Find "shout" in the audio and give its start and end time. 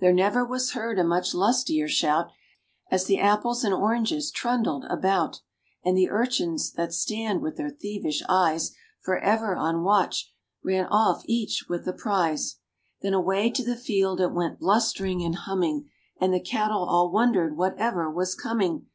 1.86-2.32